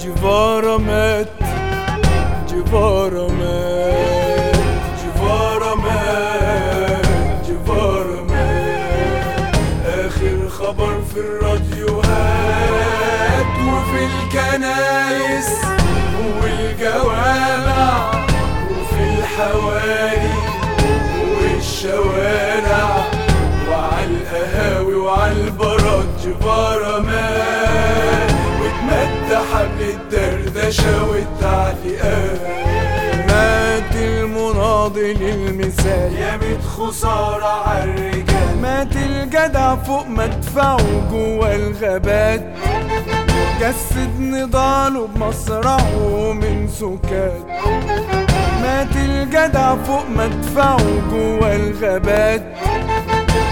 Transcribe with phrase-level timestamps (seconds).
[0.00, 1.28] جيفارا مات
[2.48, 4.56] جيفارا مات
[9.86, 12.66] آخر خبر في الراديوهات
[13.68, 15.48] وفي الكنايس
[30.70, 32.40] الدردشة والتعليقات
[33.28, 42.44] مات المناضل المثال يا ميت خسارة عالرجال مات الجدع فوق مدفعه جوا الغابات.
[43.60, 47.46] جسد نضاله بمصرعه من سكات.
[48.62, 52.42] مات الجدع فوق مدفعه جوا الغابات.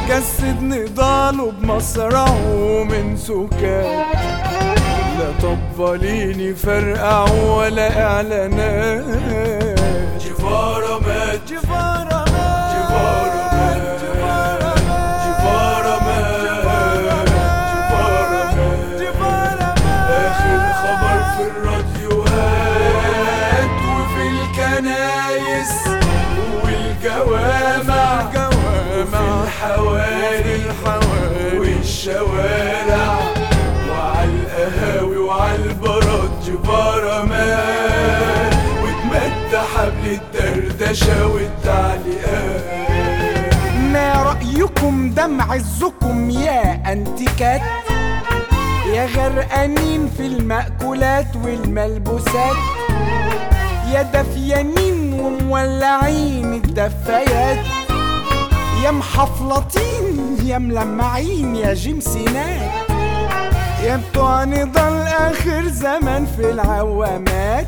[0.09, 4.06] جسد نضاله بمصرعه من سكات.
[5.19, 9.05] لا طباليني فرقعوا ولا اعلانات
[10.23, 13.99] جيفارا مات جيفارا مات جيفارا مات
[15.25, 16.39] جيفارا مات
[17.71, 22.91] جيفارا مات جيفارا مات آخر خبر في الراديوهات
[23.91, 25.73] وفي الكنايس
[26.65, 28.07] والجوامع
[28.49, 30.59] وفي الحواري
[31.59, 33.38] والشوارع.
[36.49, 42.89] جبارة مات واتمد حبل الدردشة والتعليقات.
[43.93, 47.61] ما رأيكم دم عزكم يا أنتيكات؟
[48.95, 52.57] يا غرقانين في المأكولات والملبوسات.
[53.93, 57.67] يا دفيانين ومولعين الدفايات.
[58.85, 62.88] يا محفلطين يا ملمعين يا جمسينات
[63.83, 67.66] يا بتوع نضال آخر زمن في العوامات.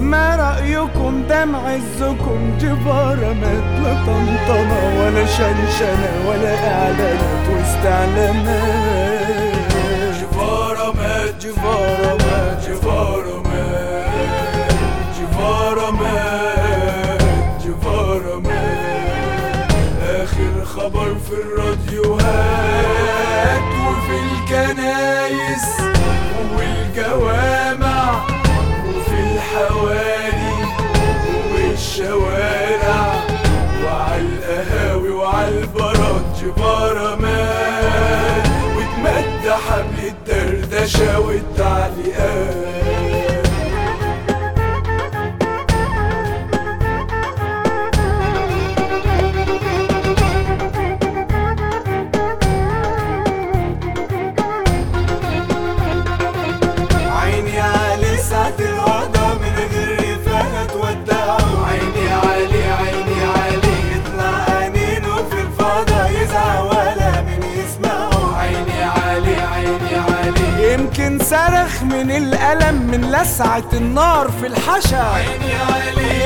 [0.00, 8.96] ما رأيكم دم عزكم جبارة مات لا طنطنة ولا شنشنة ولا إعلانات واستعلامات.
[10.18, 14.08] جيفارا مات جيفارا مات جيفارا مات
[15.18, 17.22] جيفارا مات
[17.62, 19.70] جيفارا مات.
[20.22, 21.65] آخر خبر في الراديوهات
[71.86, 75.12] من الألم من لسعة النار في الحشا.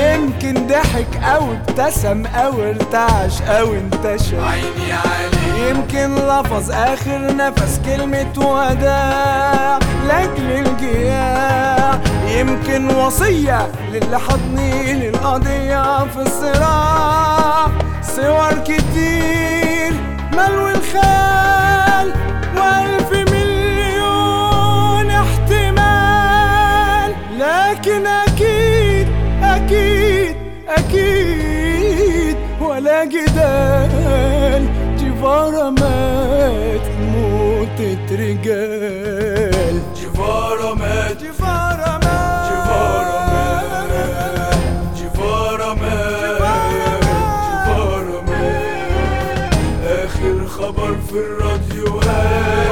[0.01, 4.51] يمكن ضحك أو ابتسم أو ارتعش أو انتشر.
[5.69, 11.99] يمكن لفظ آخر نفس كلمة وداع لأجل الجياع.
[12.27, 17.67] يمكن وصية للي حضني للقضية في الصراع.
[18.03, 19.60] صور كتير.
[33.03, 34.63] جدال
[34.97, 41.17] جيفارا مات موتة رجال جيفارا مات.
[41.17, 42.51] جيفارا مات.
[42.51, 44.95] جيفارا مات.
[44.97, 46.41] جيفارا مات.
[47.47, 49.53] جيفارا مات.
[50.03, 52.69] آخر خبر في الراديوهات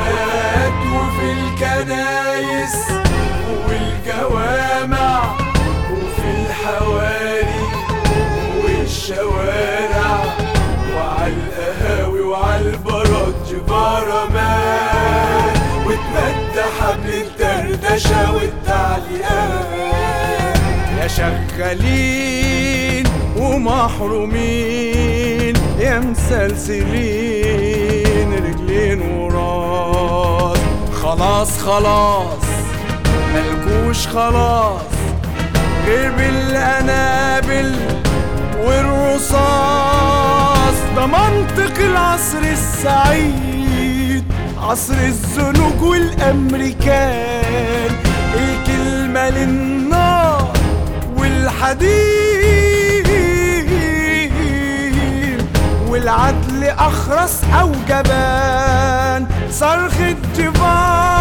[0.96, 2.78] وفي الكنايس
[3.68, 5.12] والجوامع
[5.92, 7.60] وفي الحواري
[8.64, 9.79] والشوارع.
[13.80, 19.66] البارات جبارة مات واتمد حبل الدردشة والتعليقات.
[21.02, 23.06] يا شغالين
[23.38, 24.36] ومحرومين
[25.80, 27.10] يا مسلسلين
[28.34, 30.60] رجلين وراس.
[31.04, 32.46] خلاص خلاص
[33.34, 34.82] ملكوش خلاص.
[35.86, 37.75] غير بالقنابل
[38.64, 39.40] والرصاص.
[40.96, 43.59] ده منطق العصر السعيد.
[44.69, 47.92] عصر الزنوج والأمريكان.
[48.36, 50.54] الكلمة عمل النار
[51.18, 53.10] والحديد.
[55.88, 59.27] والعدل أخرس أو جبان.
[59.51, 61.19] صرخة جبان